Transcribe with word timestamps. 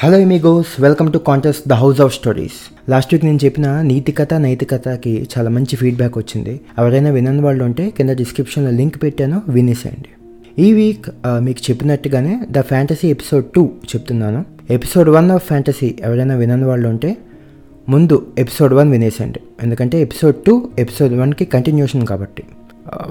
Hello 0.00 0.16
amigos 0.18 0.70
welcome 0.80 1.08
to 1.12 1.18
contest 1.26 1.62
the 1.68 1.76
house 1.82 2.00
of 2.04 2.12
stories 2.14 2.56
last 2.92 3.12
week 3.12 3.24
నేను 3.24 3.38
చెప్పిన 3.44 3.66
నీతికథ 3.90 4.34
నైతికతకి 4.44 5.12
చాలా 5.32 5.50
మంచి 5.50 5.74
ఫీడ్బ్యాక్ 5.80 6.16
వచ్చింది. 6.18 6.54
ఎవరైనా 6.78 7.10
వినని 7.10 7.42
వాళ్ళు 7.46 7.62
ఉంటే 7.64 7.84
కింద 7.96 8.10
డిస్క్రిప్షన్లో 8.20 8.70
లింక్ 8.70 8.98
పెట్టాను 9.02 9.38
వినేసేయండి. 9.56 10.10
ఈ 10.64 10.66
వీక్ 10.72 11.06
మీకు 11.46 11.62
చెప్పినట్టుగానే 11.68 12.34
ద 12.56 12.64
ఫ్యాంటసీ 12.72 13.06
ఎపిసోడ్ 13.16 13.46
టూ 13.54 13.62
చెప్తున్నాను. 13.92 14.44
ఎపిసోడ్ 14.76 15.10
వన్ 15.16 15.30
ఆఫ్ 15.36 15.46
ఫ్యాంటసీ 15.46 15.88
ఎవరైనా 16.00 16.36
వినని 16.42 16.68
వాళ్ళు 16.72 16.88
ఉంటే 16.88 17.16
ముందు 17.88 18.18
ఎపిసోడ్ 18.44 18.74
వన్ 18.80 18.92
వినేసేయండి. 18.96 19.42
ఎందుకంటే 19.62 19.96
ఎపిసోడ్ 20.08 20.36
టూ 20.48 20.56
ఎపిసోడ్ 20.84 21.14
వన్కి 21.22 21.46
కంటిన్యూషన్ 21.56 22.06
కాబట్టి. 22.12 22.44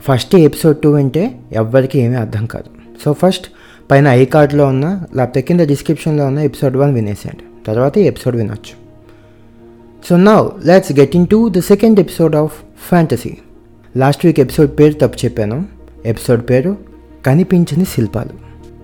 ఫస్ట్ 0.08 0.36
ఎపిసోడ్ 0.50 0.80
టూ 0.86 0.92
వింటే 1.00 1.26
ఎవ్వరికి 1.64 1.98
ఏమీ 2.06 2.16
అర్థం 2.26 2.46
కాదు. 2.56 2.72
సో 3.04 3.10
ఫస్ట్ 3.24 3.48
పైన 3.92 4.08
ఐ 4.08 4.26
కార్డ్లో 4.26 4.66
ఉన్న 4.66 5.04
లేకపోతే 5.16 5.42
కింద 5.42 5.60
డిస్క్రిప్షన్లో 5.60 6.26
ఉన్న 6.26 6.40
ఎపిసోడ్ 6.40 6.78
వన్ 6.78 6.94
వినేసేయండి. 6.94 7.66
తర్వాత 7.68 7.98
ఈ 7.98 8.02
ఎపిసోడ్ 8.02 8.36
వినొచ్చు. 8.36 8.86
So 10.10 10.18
now 10.18 10.50
let's 10.66 10.92
get 10.92 11.16
into 11.28 11.50
the 11.50 11.60
second 11.60 12.00
episode 12.00 12.36
of 12.36 12.54
fantasy. 12.88 13.38
Last 13.98 14.26
week 14.26 14.40
episode 14.40 14.80
పేరు 14.80 14.94
తప్పు 14.94 15.26
చెప్పాను. 15.26 15.66
ఎపిసోడ్ 16.06 16.50
పేరు 16.50 16.78
కనిపించని 17.26 17.86
శిల్పాలు. 17.86 18.30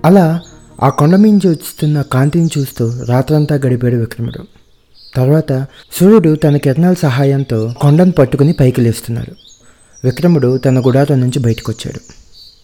అలా 0.05 0.41
ఆ 0.83 0.89
కొండ 0.89 1.15
మించి 1.15 1.47
వస్తున్న 1.47 2.01
కాంతిని 2.01 2.49
చూస్తూ 2.57 2.93
రాత్రంతా 3.05 3.55
గడిపాడు 3.55 3.95
విక్రముడు. 3.95 4.45
తర్వాత 5.15 5.67
సూర్యుడు 5.99 6.35
తన 6.35 6.57
కిరణాల 6.57 6.93
సహాయంతో 6.93 7.73
కొండను 7.81 8.11
పట్టుకుని 8.11 8.53
పైకి 8.53 8.81
లేస్తున్నాడు. 8.81 9.31
విక్రముడు 10.03 10.57
తన 10.57 10.79
గుడారం 10.79 11.21
నుంచి 11.21 11.39
బయటకు 11.39 11.71
వచ్చాడు 11.71 12.20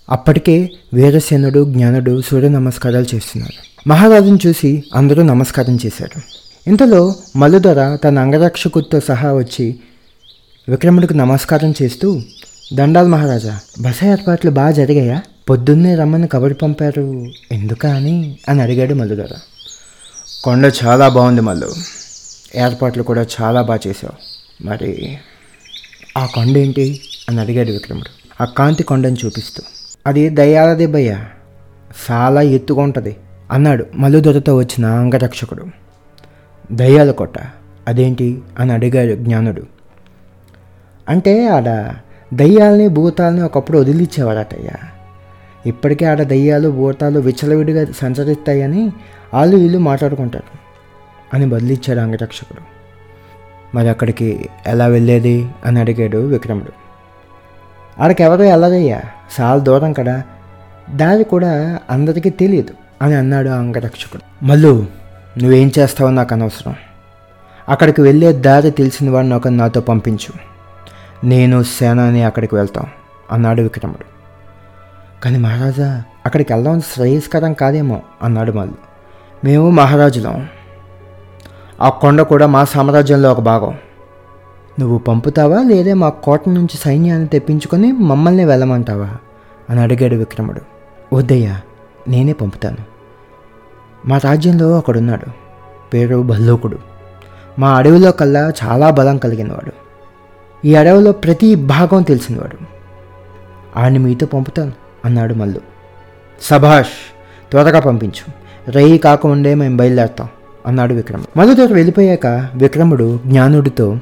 అప్పటికే 0.10 0.72
వీరసేనుడు 0.94 1.74
జ్ఞానుడు 1.74 2.22
సూర్య 2.22 2.50
నమస్కారాలు 2.50 3.16
చేస్తున్నారు. 3.16 3.90
మహారాజును 3.90 4.40
చూసి 4.48 4.84
అందరూ 4.96 5.24
నమస్కారం 5.24 5.80
చేశారు. 5.86 6.22
ఇంతలో 6.70 7.16
మల్లుధర 7.36 7.96
తన 7.96 8.20
అంగరక్షకుడితో 8.20 9.00
సహా 9.00 9.34
వచ్చి 9.34 9.80
విక్రముడికి 10.70 11.14
నమస్కారం 11.14 11.74
చేస్తూ 11.82 12.22
దండాలు 12.74 13.08
మహారాజా 13.08 13.60
బస 13.82 14.04
ఏర్పాట్లు 14.04 14.52
బాగా 14.52 14.72
జరిగాయా? 14.72 15.22
పొద్దున్నే 15.50 15.96
రమ్మని 15.96 16.28
కబడి 16.28 16.54
పంపారు. 16.54 17.26
ఎందుకా 17.52 17.96
అని 17.96 18.38
అని 18.50 18.62
అడిగాడు 18.62 18.94
మల్లుదొర. 18.94 19.36
కొండ 20.44 20.72
చాలా 20.86 21.10
బాగుంది 21.10 21.42
మల్లు. 21.42 21.74
ఏర్పాట్లు 22.56 23.04
కూడా 23.04 23.26
చాలా 23.42 23.62
బాగా 23.62 23.80
చేసావు 23.88 24.14
మరి 24.68 25.18
ఆ 26.18 26.26
కొండ 26.26 26.58
ఏంటి? 26.58 27.02
అని 27.30 27.42
అడిగాడు 27.42 27.72
విక్రముడు. 27.72 28.44
ఆ 28.44 28.46
కాంతి 28.46 28.84
కొండని 28.84 29.18
చూపిస్తూ. 29.26 29.64
అది 30.08 30.30
దయ్యాలది 30.30 30.88
భయ్య 30.88 31.24
చాలా 32.12 32.42
ఎత్తుగా 32.42 32.82
ఉంటుంది 32.82 33.18
అన్నాడు 33.52 33.86
మల్లుదొరతో 33.96 34.56
వచ్చిన 34.56 34.86
అంగరక్షకుడు. 34.86 35.66
దయ్యాల 36.72 37.12
కొట్ట 37.12 37.34
అదేంటి 37.88 38.42
అని 38.60 38.74
అడిగాడు 38.74 39.16
జ్ఞానుడు. 39.16 39.64
అంటే 41.10 41.48
ఆడ 41.48 41.94
దయ్యాలని 42.34 42.88
భూతాలని 42.88 43.42
ఒకప్పుడు 43.42 43.78
వదిలిచ్చేవాడటయ్యా 43.80 44.76
ఇప్పటికే 45.66 46.06
ఆడ 46.06 46.22
దయ్యాలు 46.24 46.70
భూతాలు 46.70 47.20
విచ్చలవిడిగా 47.20 47.86
సంచరిస్తాయని 47.98 48.92
వాళ్ళు 49.34 49.58
వీళ్ళు 49.58 49.80
మాట్లాడుకుంటారు 49.80 50.58
అని 51.36 51.46
బదిలిచ్చాడు 51.46 52.00
అంగరక్షకుడు. 52.00 52.62
మరి 53.76 53.90
అక్కడికి 53.90 54.50
ఎలా 54.68 54.88
వెళ్ళేది 54.88 55.50
అని 55.66 55.80
అడిగాడు 55.80 56.18
విక్రముడు. 56.18 56.87
ఆడికి 58.00 58.24
ఎవరో 58.24 58.46
వెళ్ళదయ్యా 58.46 59.02
చాలా 59.42 59.60
దూరం 59.60 59.94
కదా. 59.94 60.24
దారి 60.96 61.24
కూడా 61.24 61.80
అందరికీ 61.90 62.30
తెలియదు 62.30 62.74
అని 63.02 63.14
అన్నాడు 63.14 63.50
అంగరక్షకుడు. 63.50 64.46
మల్లు 64.46 64.86
నువ్వేం 65.38 65.72
చేస్తావో 65.80 66.12
నాకు 66.12 66.34
అనవసరం. 66.34 66.76
అక్కడికి 67.70 68.02
వెళ్ళే 68.02 68.34
దారి 68.34 68.72
తెలిసిన 68.72 69.10
వాడిని 69.10 69.34
ఒక 69.34 69.48
నాతో 69.48 69.82
పంపించు. 69.82 70.34
నేను 71.26 71.64
సేనాని 71.64 72.24
అక్కడికి 72.24 72.56
వెళ్తాం 72.56 72.86
అన్నాడు 73.32 73.62
విక్రముడు. 73.62 74.18
కానీ 75.24 75.38
మహారాజా 75.38 76.04
అక్కడికి 76.26 76.54
వెళ్దాం 76.54 76.82
శ్రేయస్కరం 76.82 77.54
కాదేమో 77.54 78.02
అన్నాడు 78.24 78.52
మల్లు. 78.52 78.74
మేము 79.44 79.70
మహారాజులం. 79.70 80.48
ఆ 81.82 81.90
కొండ 81.90 82.22
కూడా 82.22 82.48
మా 82.48 82.66
సామ్రాజ్యంలో 82.66 83.32
ఒక 83.32 83.40
భాగం. 83.40 83.78
నువ్వు 84.80 84.98
పంపుతావా 84.98 85.64
లేదా 85.64 85.94
మా 85.94 86.10
కోట 86.10 86.50
నుంచి 86.50 86.78
సైన్యాన్ని 86.78 87.28
తెప్పించుకొని 87.28 87.92
మమ్మల్ని 87.92 88.46
వెళ్ళమంటావా? 88.46 89.10
అని 89.70 89.80
అడిగాడు 89.80 90.16
విక్రముడు. 90.16 90.62
వద్దయ్యా 91.16 91.62
నేనే 92.08 92.34
పంపుతాను. 92.34 92.78
మా 94.06 94.18
రాజ్యంలో 94.18 94.78
ఒకడున్నాడు. 94.78 95.32
పేరు 95.94 96.22
భల్లూకుడు. 96.22 96.78
మా 97.60 97.74
అడవిలో 97.74 98.12
కల్లా 98.12 98.52
చాలా 98.64 98.90
బలం 98.90 99.18
కలిగినవాడు. 99.18 99.72
ఈ 100.68 100.76
అడవిలో 100.76 101.12
ప్రతి 101.12 101.56
భాగం 101.56 102.02
తెలిసినవాడు. 102.02 102.58
ఆడిని 103.80 104.00
మీతో 104.00 104.26
పంపుతాను 104.26 104.74
అన్నాడు 105.06 105.34
మల్లు. 105.34 105.60
సభాష్ 106.42 107.16
త్వరగా 107.52 107.80
పంపించు. 107.80 108.34
రేయి 108.72 108.98
కాకముందే 108.98 109.56
మేము 109.56 109.78
బయలుదేరుతాం 109.78 110.28
అన్నాడు 110.68 110.94
విక్రముడు. 110.94 111.40
మల్లు 111.40 111.54
దగ్గర 111.54 111.74
వెళ్ళిపోయాక 111.74 112.48
విక్రముడు 112.56 113.20
జ్ఞానుడితో 113.28 113.98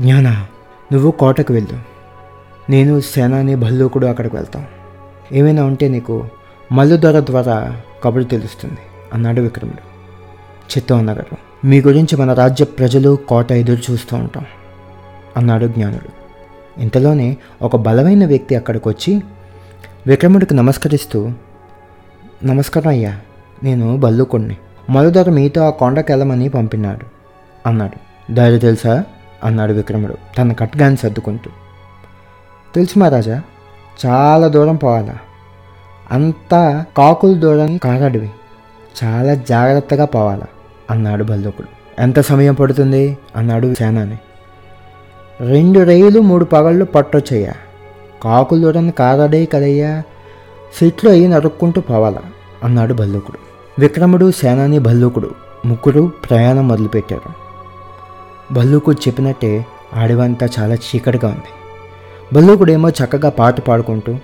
జ్ఞాన 0.00 0.46
నువ్వు 0.92 1.10
కోటకు 1.10 1.52
వెళ్ళు. 1.52 1.78
నేను 2.70 3.00
సేనాని 3.00 3.56
భల్లూకుడు 3.56 4.06
అక్కడికి 4.06 4.36
వెళ్తాం. 4.36 4.66
ఏమైనా 5.32 5.64
ఉంటే 5.64 5.88
నీకు 5.88 6.24
మల్లుధర 6.72 7.20
ద్వారా 7.20 7.80
కబురు 8.04 8.24
తెలుస్తుంది 8.24 8.78
అన్నాడు 9.12 9.40
విక్రముడు. 9.40 9.78
చిత్తవనగరు 10.68 11.66
మీ 11.66 11.80
గురించి 11.80 12.16
మన 12.16 12.32
రాజ్య 12.32 12.64
ప్రజలు 12.64 13.18
కోట 13.28 13.52
ఎదురు 13.52 13.92
చూస్తూ 13.92 14.16
ఉంటాం 14.16 14.46
అన్నాడు 15.36 15.66
జ్ఞానుడు. 15.66 16.08
ఇంతలోనే 16.80 17.36
ఒక 17.62 17.76
బలమైన 17.76 18.26
వ్యక్తి 18.26 18.54
అక్కడికి 18.54 18.88
వచ్చి 18.88 19.22
విక్రముడికి 20.06 20.54
నమస్కరిస్తూ 20.54 21.30
నమస్కారం 22.44 22.88
అయ్యా 22.88 23.20
నేను 23.62 23.96
బల్లుకుణ్ణి 23.96 24.56
మరుదర 24.90 25.30
మీతో 25.30 25.60
ఆ 25.60 25.70
కొండకెళ్ళమని 25.70 26.48
పంపినాడు 26.48 27.04
అన్నాడు. 27.68 28.32
దారి 28.32 28.58
తెలుసా? 28.58 29.04
అన్నాడు 29.44 29.72
విక్రముడు. 29.72 30.14
తన 30.38 30.52
కట్గాన్ని 30.52 30.96
సర్దుకుంటూ. 30.96 31.50
తెలుసు 32.74 32.98
మహారాజా 32.98 33.42
చాలా 34.06 34.48
దూరం 34.48 34.76
పోవాలా? 34.76 35.14
అంతా 36.10 36.84
కాకుల 36.96 37.34
దూరం 37.34 37.76
కారడివి. 37.76 38.30
చాలా 39.04 39.34
జాగ్రత్తగా 39.34 40.04
పోవాలా? 40.04 40.46
అన్నాడు 40.90 41.24
బల్లుకుడు 41.24 41.68
ఎంత 42.00 42.20
సమయం 42.20 42.54
పడుతుంది? 42.54 43.18
అన్నాడు 43.36 43.74
సేనాని. 43.74 44.18
రెండు 45.40 45.80
రైలు 45.80 46.20
మూడు 46.20 46.44
పగళ్ళు 46.44 46.84
పట్టొచ్చయ్యా. 46.84 47.52
కాకుల 48.24 48.60
దూరం 48.60 48.90
కారడే 48.90 49.44
కదయ్యా. 49.44 50.02
సిట్లు 50.78 51.10
అయ్యి 51.10 51.28
నరుక్కుంటూ 51.28 51.80
పోవాలా? 51.80 52.22
అన్నాడు 52.64 52.94
భల్లూకుడు 52.94 53.38
విక్రముడు 53.80 54.30
సేనాని 54.30 54.78
భల్లూకుడు 54.78 55.30
ముగ్గురు 55.66 56.12
ప్రయాణం 56.30 56.68
మొదలుపెట్టారు. 56.68 57.47
భల్లూకుడు 58.52 58.96
చెప్పినట్టే 58.96 59.66
అడవంతా 59.94 60.48
చాలా 60.58 60.74
చీకటిగా 60.74 61.28
ఉంది. 61.28 61.50
బల్లుకుడేమో 62.32 62.88
చక్కగా 62.88 63.30
పాట 63.30 63.60
పాడుకుంటూ 63.60 64.16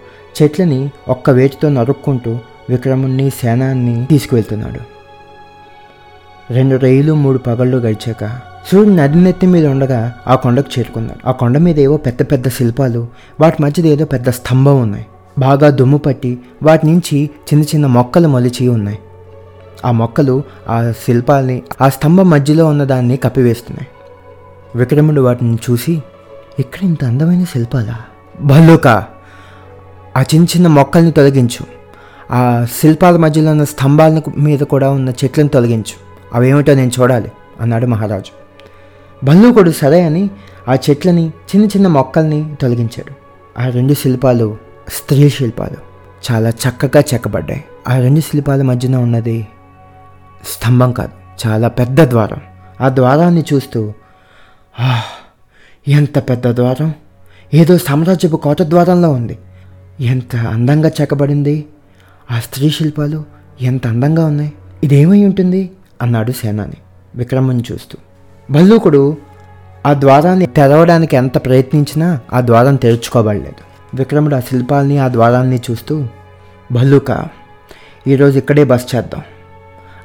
చెట్లని 0.42 0.90
ఒక్క 1.08 1.30
వేటితో 1.30 1.68
నరుక్కుంటూ 1.68 2.38
విక్రముణ్ణి 2.70 3.30
సేనాన్ని 3.30 4.06
తీసుకువెళ్తున్నాడు. 4.10 4.80
రెండు 6.52 6.76
రైలు 6.76 7.12
మూడు 7.12 7.38
పగళ్ళు 7.38 7.76
గడిచాక 7.76 8.28
సూర్యుడు 8.72 8.96
నది 8.96 9.18
నెత్తి 9.18 9.46
మీద 9.46 9.66
ఉండగా 9.66 10.12
ఆ 10.26 10.34
కొండకు 10.34 10.78
చేరుకున్నాడు. 10.78 11.28
ఆ 11.28 11.32
కొండ 11.32 11.58
మీద 11.58 11.80
ఏవో 11.80 11.96
పెద్ద 11.96 12.22
పెద్ద 12.22 12.48
శిల్పాలు 12.48 13.06
వాటి 13.40 13.62
మధ్యలో 13.62 13.88
ఏదో 13.88 14.04
పెద్ద 14.04 14.30
స్తంభం 14.30 14.82
ఉన్నాయి. 14.82 15.06
బాగా 15.38 15.70
దుమ్ము 15.70 15.98
పట్టి 15.98 16.38
వాటి 16.62 16.86
నుంచి 16.86 17.30
చిన్న 17.34 17.64
చిన్న 17.64 17.86
మొక్కలు 17.86 18.28
మొలిచి 18.28 18.68
ఉన్నాయి. 18.68 18.98
ఆ 19.84 19.90
మొక్కలు 19.90 20.42
ఆ 20.68 20.92
శిల్పాల్ని 21.04 21.62
ఆ 21.80 21.88
స్తంభం 21.88 22.30
మధ్యలో 22.30 22.66
ఉన్న 22.66 22.84
దాన్ని 22.84 23.16
కప్పివేస్తున్నాయి. 23.16 23.88
విక్రముడు 24.76 25.20
వాటిని 25.20 25.58
చూసి 25.70 26.02
ఇక్కడ 26.58 26.84
ఇంత 26.84 27.04
అందమైన 27.04 27.44
శిల్పాలా? 27.44 27.98
భల్లూక 28.40 28.86
ఆ 30.16 30.22
చిన్న 30.22 30.44
చిన్న 30.44 30.66
మొక్కల్ని 30.66 31.12
తొలగించు. 31.12 31.66
ఆ 32.30 32.66
శిల్పాల 32.80 33.16
మధ్యలో 33.16 33.50
ఉన్న 33.50 33.64
స్తంభాల 33.64 34.20
మీద 34.36 34.58
కూడా 34.58 34.90
ఉన్న 34.90 35.08
చెట్లను 35.08 35.48
తొలగించు. 35.48 36.14
అవేమిటో 36.34 36.74
నేను 36.74 36.90
చూడాలి 37.00 37.32
అన్నాడు 37.60 37.86
మహారాజు. 37.86 38.44
భల్లూకుడు 39.26 39.70
సరే 39.70 40.02
అని 40.02 40.30
ఆ 40.68 40.74
చెట్లని 40.74 41.28
చిన్న 41.28 41.66
చిన్న 41.66 41.86
మొక్కల్ని 41.86 42.54
తొలగించాడు. 42.60 43.12
ఆ 43.60 43.68
రెండు 43.68 43.94
శిల్పాలు 43.94 44.56
స్త్రీ 44.88 45.30
శిల్పాలు. 45.30 45.94
చాలా 46.32 46.50
చక్కగా 46.50 47.02
చెక్కబడ్డాయి. 47.14 47.64
ఆ 47.88 47.98
రెండు 47.98 48.20
శిల్పాల 48.20 48.62
మధ్యన 48.62 48.96
ఉన్నది 48.96 49.46
స్తంభం 50.46 50.92
కాదు 50.92 51.46
చాలా 51.46 51.68
పెద్ద 51.68 52.00
ద్వారం. 52.00 52.38
ఆ 52.80 52.88
ద్వారాన్ని 52.88 53.44
చూస్తూ 53.54 53.92
ఎంత 55.88 56.18
పెద్ద 56.18 56.46
ద్వారం? 56.46 56.94
ఏదో 57.54 57.78
సామ్రాజ్యపు 57.78 58.36
కోట 58.36 58.62
ద్వారంలో 58.62 59.10
ఉంది. 59.10 59.38
ఎంత 60.00 60.36
అందంగా 60.36 60.90
చెక్కబడింది 61.00 61.66
ఆ 62.30 62.40
స్త్రీ 62.40 62.70
శిల్పాలు 62.70 63.24
ఎంత 63.60 63.86
అందంగా 63.86 64.26
ఉన్నాయి? 64.26 64.52
ఇదేమై 64.84 65.24
ఉంటుంది? 65.24 65.70
అన్నాడు 66.02 66.32
సేనాని 66.32 66.76
విక్రముని 67.14 67.62
చూస్తూ. 67.72 67.98
భల్లూకుడు 68.50 69.16
ఆ 69.86 69.94
ద్వారాన్ని 69.94 70.46
తెరవడానికి 70.46 71.16
ఎంత 71.16 71.44
ప్రయత్నించినా 71.44 72.20
ఆ 72.32 72.40
ద్వారం 72.40 72.76
తెరుచుకోబడలేదు. 72.76 73.96
విక్రముడు 73.96 74.34
ఆ 74.34 74.40
శిల్పాల్ని 74.40 74.98
ఆ 74.98 75.08
ద్వారాన్ని 75.08 75.60
చూస్తూ 75.70 76.06
భల్లూక 76.72 77.26
ఈరోజు 78.06 78.38
ఇక్కడే 78.38 78.64
బస్ 78.64 78.94
చేద్దాం. 78.94 79.22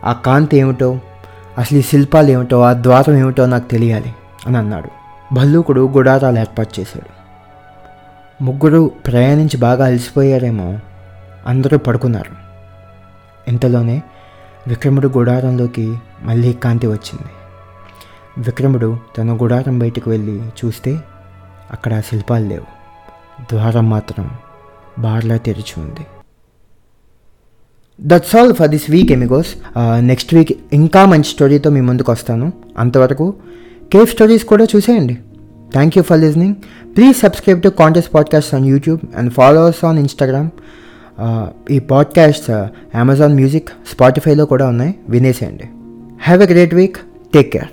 ఆ 0.06 0.14
కాంతి 0.14 0.58
ఏమిటో 0.58 1.00
అసలు 1.58 1.78
ఈ 1.78 1.82
శిల్పాలు 1.82 2.32
ఏమిటో 2.32 2.62
ఆ 2.62 2.74
ద్వారం 2.74 3.16
ఏమిటో 3.16 3.46
నాకు 3.46 3.70
తెలియాలి. 3.70 4.14
అని 4.48 4.58
అన్నాడు. 4.58 4.90
భల్లూకుడు 5.34 5.82
గుడారాలు 5.88 6.40
ఏర్పాటు 6.40 6.80
చేశాడు. 6.80 7.10
ముగ్గురు 8.44 8.92
ప్రయాణించి 9.08 9.58
బాగా 9.58 9.86
అలసిపోయారేమో 9.86 10.80
అందరూ 11.48 11.78
పడుకున్నారు. 11.78 12.34
ఇంతలోనే 13.48 14.02
విక్రముడు 14.68 15.08
గుడారంలోకి 15.18 15.86
మళ్ళీ 16.22 16.54
కాంతి 16.54 16.88
వచ్చింది. 16.88 17.32
విక్రముడు 18.38 18.98
తన 19.18 19.30
గుడారం 19.36 19.80
బయటకు 19.80 20.10
వెళ్ళి 20.10 20.36
చూస్తే 20.60 21.00
అక్కడ 21.72 22.00
శిల్పాలు 22.00 22.48
లేవు. 22.48 22.68
ద్వారం 23.52 23.90
మాత్రం 23.90 24.30
బార్లా 25.00 25.38
తెరిచి 25.38 25.76
ఉంది. 25.84 26.06
That's 28.02 28.36
all 28.36 28.54
for 28.54 28.70
this 28.70 28.92
week 28.92 29.12
amigos 29.12 29.54
next 30.00 30.34
week 30.34 30.52
ఇంకా 30.74 31.06
మంచి 31.06 31.24
స్టోరీతో 31.24 31.70
మీ 31.70 31.82
ముందుకు 31.82 32.12
వస్తాను. 32.12 32.54
అంతవరకు 32.78 33.34
కేవ్ 33.94 34.08
స్టోరీస్ 34.08 34.46
కూడా 34.46 34.66
చూసేయండి. 34.76 35.14
Thank 35.72 35.98
you 35.98 36.04
for 36.04 36.20
listening 36.20 36.56
please 36.96 37.18
subscribe 37.18 37.62
to 37.62 37.70
contest 37.70 38.14
podcast 38.14 38.56
on 38.56 38.66
YouTube 38.66 39.00
and 39.16 39.34
followers 39.34 39.86
on 39.86 40.00
Instagram 40.00 40.50
ఈ 41.72 41.80
పాడ్కాస్ట్ 41.80 42.52
అమెజాన్ 42.98 43.36
మ్యూజిక్ 43.36 43.70
స్పాటిఫైలో 43.70 44.46
కూడా 44.46 44.68
ఉన్నాయి. 44.68 44.96
వినేసేయండి. 45.10 45.64
Have 46.22 46.44
a 46.44 46.46
great 46.46 46.76
week 46.76 46.98
take 47.34 47.52
care 47.52 47.72